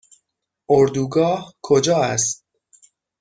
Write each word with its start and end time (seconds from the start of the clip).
اردوگاه 0.69 1.53
کجا 1.61 1.97
است؟ 2.05 2.45